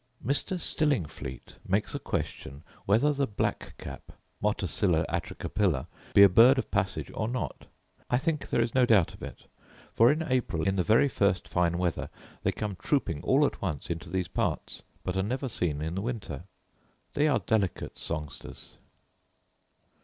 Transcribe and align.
Mr. 0.25 0.59
Stillingfleet 0.59 1.57
makes 1.63 1.93
a 1.93 1.99
question 1.99 2.63
whether 2.87 3.13
the 3.13 3.27
black 3.27 3.75
cap 3.77 4.11
(motacilla 4.41 5.05
atricapilla) 5.05 5.85
be 6.15 6.23
a 6.23 6.27
bird 6.27 6.57
of 6.57 6.71
passage 6.71 7.11
or 7.13 7.27
not: 7.27 7.67
I 8.09 8.17
think 8.17 8.49
there 8.49 8.61
is 8.63 8.73
no 8.73 8.87
doubt 8.87 9.13
of 9.13 9.21
it: 9.21 9.45
for, 9.93 10.11
in 10.11 10.23
April, 10.23 10.67
in 10.67 10.75
the 10.75 10.83
very 10.83 11.07
first 11.07 11.47
fine 11.47 11.77
weather, 11.77 12.09
they 12.41 12.51
come 12.51 12.75
trooping, 12.77 13.21
all 13.21 13.45
at 13.45 13.61
once, 13.61 13.91
into 13.91 14.09
these 14.09 14.27
parts, 14.27 14.81
but 15.03 15.15
are 15.15 15.21
never 15.21 15.47
seen 15.47 15.83
in 15.83 15.93
the 15.93 16.01
winter. 16.01 16.45
They 17.13 17.27
are 17.27 17.37
delicate 17.37 17.99
songsters. 17.99 18.69